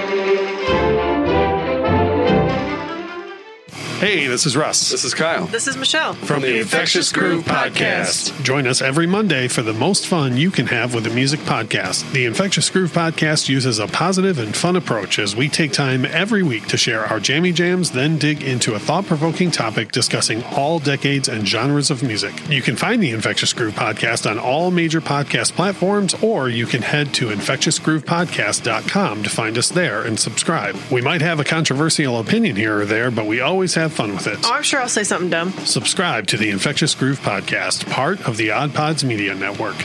Hey, 3.98 4.28
this 4.28 4.46
is 4.46 4.56
Russ 4.56 4.90
This 4.92 5.02
is 5.02 5.12
Kyle. 5.12 5.46
This 5.46 5.66
is 5.66 5.76
Michelle. 5.76 6.14
from 6.14 6.42
the 6.42 6.60
Infectious 6.60 7.10
Groove 7.10 7.44
Podcast. 7.44 8.44
Join 8.44 8.68
us 8.68 8.80
every 8.80 9.08
Monday 9.08 9.48
for 9.48 9.62
the 9.62 9.72
most 9.72 10.06
fun 10.06 10.36
you 10.36 10.52
can 10.52 10.66
have 10.66 10.94
with 10.94 11.04
a 11.08 11.10
music 11.10 11.40
podcast. 11.40 12.08
The 12.12 12.24
Infectious 12.24 12.70
Groove 12.70 12.92
Podcast 12.92 13.48
uses 13.48 13.80
a 13.80 13.88
positive 13.88 14.38
and 14.38 14.54
fun 14.54 14.76
approach 14.76 15.18
as 15.18 15.34
we 15.34 15.48
take 15.48 15.72
time 15.72 16.04
every 16.04 16.44
week 16.44 16.68
to 16.68 16.76
share 16.76 17.06
our 17.06 17.18
jammy 17.18 17.50
jams, 17.50 17.90
then 17.90 18.18
dig 18.18 18.44
into 18.44 18.74
a 18.74 18.78
thought 18.78 19.04
provoking 19.04 19.50
topic 19.50 19.90
discussing 19.90 20.44
all 20.44 20.78
decades 20.78 21.26
and 21.28 21.48
genres 21.48 21.90
of 21.90 22.04
music. 22.04 22.34
You 22.48 22.62
can 22.62 22.76
find 22.76 23.02
the 23.02 23.10
Infectious 23.10 23.52
Groove 23.52 23.74
Podcast 23.74 24.30
on 24.30 24.38
all 24.38 24.70
major 24.70 25.00
podcast 25.00 25.54
platforms, 25.54 26.14
or 26.22 26.48
you 26.48 26.66
can 26.66 26.82
head 26.82 27.12
to 27.14 27.30
infectiousgroovepodcast.com 27.30 29.22
to 29.24 29.28
find 29.30 29.58
us 29.58 29.68
there 29.70 30.02
and 30.02 30.20
subscribe. 30.20 30.76
We 30.92 31.00
might 31.02 31.20
have 31.22 31.40
a 31.40 31.44
controversial 31.44 32.20
opinion 32.20 32.54
here 32.54 32.78
or 32.78 32.84
there, 32.84 33.10
but 33.10 33.26
we 33.26 33.40
always 33.40 33.74
have 33.74 33.87
fun 33.88 34.12
with 34.12 34.26
it. 34.26 34.38
Oh, 34.44 34.52
I'm 34.52 34.62
sure 34.62 34.80
I'll 34.80 34.88
say 34.88 35.04
something 35.04 35.30
dumb. 35.30 35.52
Subscribe 35.64 36.26
to 36.28 36.36
the 36.36 36.50
Infectious 36.50 36.94
Groove 36.94 37.20
Podcast, 37.20 37.88
part 37.90 38.20
of 38.26 38.36
the 38.36 38.50
Odd 38.50 38.74
Pods 38.74 39.04
Media 39.04 39.34
Network. 39.34 39.76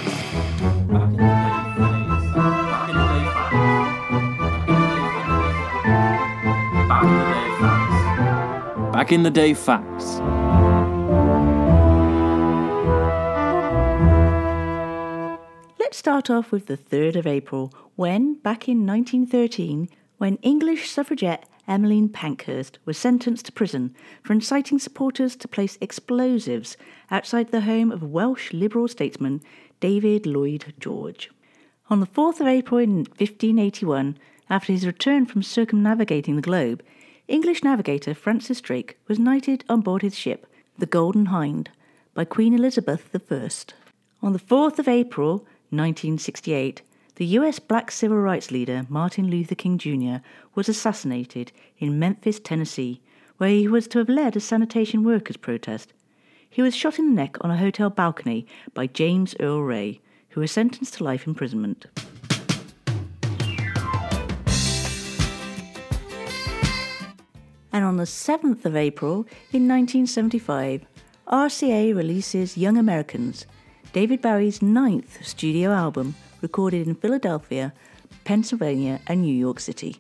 Back 8.94 9.12
in 9.12 9.24
the 9.24 9.32
day 9.32 9.54
facts. 9.54 10.20
Let's 15.80 15.98
start 15.98 16.30
off 16.30 16.52
with 16.52 16.68
the 16.68 16.78
3rd 16.78 17.18
of 17.18 17.28
April, 17.28 17.74
when, 17.96 18.36
back 18.36 18.70
in 18.70 18.86
1913, 18.86 19.89
when 20.18 20.38
English 20.38 20.89
suffragette 20.89 21.48
Emmeline 21.67 22.10
Pankhurst 22.10 22.78
was 22.86 22.97
sentenced 22.97 23.45
to 23.45 23.52
prison 23.52 23.95
for 24.21 24.34
inciting 24.34 24.80
supporters 24.80 25.36
to 25.38 25.47
place 25.47 25.78
explosives 25.80 26.76
outside 27.10 27.52
the 27.52 27.62
home 27.62 27.91
of 27.91 28.04
Welsh 28.04 28.52
Liberal 28.52 28.88
statesman 28.88 29.41
David 29.80 30.26
Lloyd 30.26 30.73
George. 30.80 31.32
On 31.89 31.99
the 31.99 32.08
4th 32.08 32.39
of 32.39 32.47
April 32.47 32.80
in 32.80 32.95
1581, 33.17 34.17
after 34.49 34.73
his 34.73 34.86
return 34.86 35.26
from 35.26 35.41
circumnavigating 35.41 36.36
the 36.36 36.41
globe, 36.41 36.84
English 37.28 37.63
navigator 37.63 38.13
Francis 38.13 38.60
Drake 38.60 38.97
was 39.08 39.17
knighted 39.17 39.63
on 39.69 39.82
board 39.82 40.02
his 40.02 40.17
ship, 40.17 40.45
the 40.78 40.86
Golden 40.86 41.28
Hind, 41.28 41.69
by 42.13 42.26
Queen 42.26 42.54
Elizabeth 42.54 43.10
I. 43.13 43.49
On 44.21 44.34
the 44.34 44.39
4th 44.39 44.80
of 44.80 44.88
April 44.88 45.45
1968, 45.69 46.82
the 47.15 47.26
US 47.38 47.60
black 47.60 47.91
civil 47.91 48.17
rights 48.17 48.49
leader 48.49 48.88
Martin 48.89 49.30
Luther 49.30 49.54
King 49.54 49.78
Jr. 49.78 50.26
was 50.56 50.67
assassinated 50.67 51.52
in 51.78 51.99
Memphis, 51.99 52.39
Tennessee, 52.39 53.02
where 53.38 53.52
he 53.52 53.67
was 53.67 53.88
to 53.89 53.99
have 53.99 54.10
led 54.10 54.36
a 54.36 54.39
sanitation 54.39 55.04
workers' 55.04 55.38
protest. 55.38 55.93
He 56.49 56.63
was 56.63 56.76
shot 56.76 56.97
in 56.97 57.10
the 57.10 57.15
neck 57.15 57.38
on 57.41 57.52
a 57.52 57.58
hotel 57.58 57.91
balcony 57.91 58.47
by 58.73 58.88
James 58.88 59.36
Earl 59.39 59.62
Ray, 59.62 60.02
who 60.30 60.41
was 60.41 60.52
sentenced 60.52 60.95
to 60.95 61.04
life 61.04 61.28
imprisonment. 61.28 61.86
And 67.71 67.84
on 67.86 67.97
the 67.97 68.04
7th 68.04 68.65
of 68.65 68.76
April 68.76 69.28
in 69.52 69.67
1975, 69.67 70.86
RCA 71.28 71.95
releases 71.95 72.58
Young 72.58 72.78
Americans, 72.78 73.45
David 73.93 74.21
Bowie's 74.21 74.62
ninth 74.62 75.23
studio 75.26 75.71
album 75.71 76.15
recorded 76.44 76.88
in 76.88 76.94
Philadelphia, 76.94 77.74
Pennsylvania, 78.26 79.00
and 79.08 79.22
New 79.24 79.36
York 79.36 79.60
City. 79.60 79.98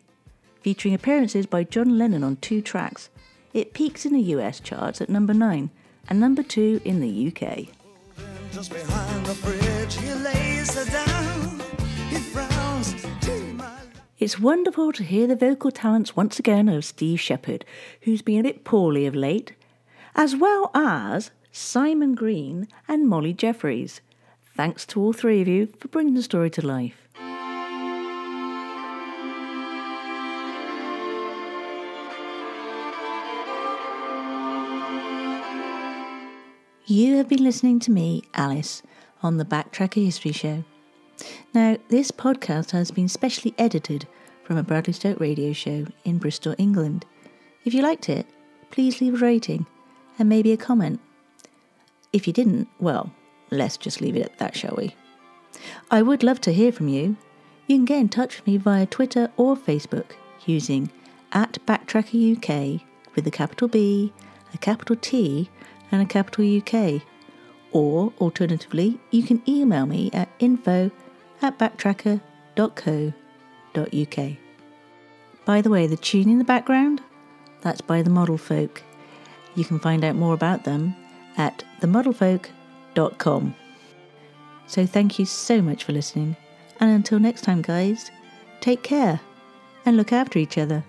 Featuring 0.61 0.93
appearances 0.93 1.47
by 1.47 1.63
John 1.63 1.97
Lennon 1.97 2.23
on 2.23 2.35
two 2.35 2.61
tracks, 2.61 3.09
it 3.53 3.73
peaks 3.73 4.05
in 4.05 4.13
the 4.13 4.21
US 4.35 4.59
charts 4.59 5.01
at 5.01 5.09
number 5.09 5.33
9 5.33 5.71
and 6.09 6.19
number 6.19 6.43
2 6.43 6.81
in 6.85 6.99
the 6.99 7.27
UK. 7.27 7.69
Just 8.51 8.71
behind 8.71 9.25
the 9.25 9.33
bridge, 9.41 9.95
he 9.97 10.13
lays 10.13 10.75
her 10.75 10.85
down. 10.85 11.59
He 12.09 12.17
frowns. 12.17 12.93
"Take 13.21 13.55
my 13.55 13.77
It's 14.19 14.39
wonderful 14.39 14.93
to 14.93 15.03
hear 15.03 15.27
the 15.27 15.35
vocal 15.35 15.71
talents 15.71 16.15
once 16.15 16.39
again 16.39 16.69
of 16.69 16.85
Steve 16.85 17.19
Shepard, 17.19 17.65
who's 18.01 18.21
been 18.21 18.39
a 18.39 18.43
bit 18.43 18.63
poorly 18.63 19.05
of 19.05 19.15
late, 19.15 19.53
as 20.15 20.35
well 20.35 20.69
as 20.75 21.31
Simon 21.51 22.15
Green 22.15 22.67
and 22.87 23.07
Molly 23.07 23.33
Jeffries. 23.33 24.01
Thanks 24.55 24.85
to 24.87 25.01
all 25.01 25.13
three 25.13 25.41
of 25.41 25.47
you 25.47 25.67
for 25.79 25.87
bringing 25.87 26.13
the 26.13 26.21
story 26.21 26.49
to 26.51 26.65
life. 26.65 27.07
You 36.85 37.15
have 37.17 37.27
been 37.27 37.43
listening 37.43 37.79
to 37.79 37.91
me, 37.91 38.23
Alice, 38.35 38.83
on 39.23 39.37
the 39.37 39.45
Backtracker 39.45 40.03
History 40.03 40.33
Show. 40.33 40.63
Now, 41.53 41.77
this 41.89 42.11
podcast 42.11 42.71
has 42.71 42.91
been 42.91 43.07
specially 43.07 43.55
edited 43.57 44.07
from 44.43 44.57
a 44.57 44.63
Bradley 44.63 44.93
Stoke 44.93 45.19
radio 45.19 45.53
show 45.53 45.87
in 46.03 46.17
Bristol, 46.19 46.53
England. 46.57 47.05
If 47.65 47.73
you 47.73 47.81
liked 47.81 48.09
it, 48.09 48.27
please 48.69 49.01
leave 49.01 49.15
a 49.15 49.25
rating 49.25 49.65
and 50.19 50.29
maybe 50.29 50.51
a 50.51 50.57
comment. 50.57 50.99
If 52.11 52.27
you 52.27 52.33
didn't, 52.33 52.67
well, 52.79 53.11
let's 53.53 53.77
just 53.77 54.01
leave 54.01 54.15
it 54.15 54.25
at 54.25 54.37
that, 54.39 54.55
shall 54.55 54.75
we? 54.77 54.95
I 55.91 56.01
would 56.01 56.23
love 56.23 56.41
to 56.41 56.53
hear 56.53 56.71
from 56.71 56.87
you. 56.87 57.17
You 57.67 57.77
can 57.77 57.85
get 57.85 57.99
in 57.99 58.09
touch 58.09 58.37
with 58.37 58.47
me 58.47 58.57
via 58.57 58.85
Twitter 58.85 59.31
or 59.37 59.55
Facebook 59.55 60.11
using 60.45 60.91
at 61.31 61.57
Backtracker 61.65 62.37
UK 62.37 62.81
with 63.15 63.25
a 63.27 63.31
capital 63.31 63.67
B, 63.67 64.13
a 64.53 64.57
capital 64.57 64.95
T, 64.95 65.49
and 65.91 66.01
a 66.01 66.05
capital 66.05 66.57
UK. 66.57 67.01
Or 67.71 68.13
alternatively, 68.19 68.99
you 69.11 69.23
can 69.23 69.41
email 69.47 69.85
me 69.85 70.09
at 70.13 70.29
info 70.39 70.91
at 71.41 71.57
backtracker.co.uk. 71.57 74.37
By 75.45 75.61
the 75.61 75.69
way, 75.69 75.87
the 75.87 75.97
tune 75.97 76.29
in 76.29 76.37
the 76.37 76.43
background, 76.43 77.01
that's 77.61 77.81
by 77.81 78.01
the 78.01 78.09
Model 78.09 78.37
Folk. 78.37 78.81
You 79.55 79.65
can 79.65 79.79
find 79.79 80.03
out 80.03 80.15
more 80.15 80.33
about 80.33 80.63
them 80.63 80.95
at 81.37 81.63
themodelfolk.com. 81.81 82.62
So 84.67 84.85
thank 84.85 85.19
you 85.19 85.25
so 85.25 85.61
much 85.61 85.83
for 85.83 85.91
listening, 85.91 86.35
and 86.79 86.89
until 86.89 87.19
next 87.19 87.41
time, 87.41 87.61
guys, 87.61 88.11
take 88.61 88.81
care 88.81 89.19
and 89.85 89.97
look 89.97 90.11
after 90.13 90.39
each 90.39 90.57
other. 90.57 90.83